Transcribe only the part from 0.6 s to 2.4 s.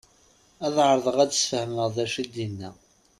Ad ɛerḍeɣ ad d-sfehmeɣ d acu i